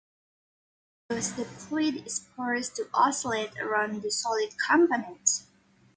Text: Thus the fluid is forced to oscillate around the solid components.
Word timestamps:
Thus 1.09 1.29
the 1.31 1.45
fluid 1.45 2.07
is 2.07 2.25
forced 2.35 2.75
to 2.77 2.89
oscillate 2.91 3.55
around 3.59 4.01
the 4.01 4.09
solid 4.09 4.49
components. 4.57 5.45